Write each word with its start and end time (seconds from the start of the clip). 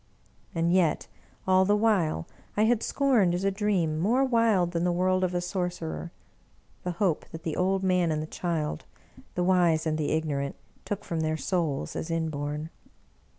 And 0.55 0.73
yet, 0.73 1.05
all 1.47 1.63
the 1.63 1.75
while, 1.75 2.25
I 2.57 2.63
had 2.63 2.81
scorned, 2.81 3.35
as 3.35 3.43
a 3.43 3.51
dream, 3.51 3.99
more 3.99 4.25
wild 4.25 4.71
than 4.71 4.83
the 4.83 4.91
word 4.91 5.23
of 5.23 5.35
a 5.35 5.41
sorcerer, 5.41 6.11
the 6.81 6.93
hope 6.93 7.29
that 7.29 7.43
the. 7.43 7.55
old 7.55 7.83
man 7.83 8.11
and 8.11 8.19
the 8.19 8.25
child, 8.25 8.85
the 9.35 9.43
wise 9.43 9.85
and 9.85 9.99
the 9.99 10.09
ignorant, 10.13 10.55
took 10.85 11.03
from 11.05 11.19
their 11.19 11.37
souls 11.37 11.95
as 11.95 12.09
inborn. 12.09 12.71